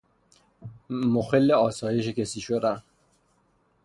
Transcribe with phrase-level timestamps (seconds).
[0.89, 2.81] مخل اسایش کسی شدن